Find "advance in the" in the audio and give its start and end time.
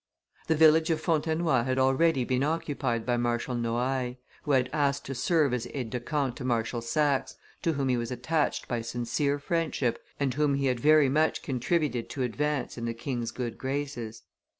12.23-12.95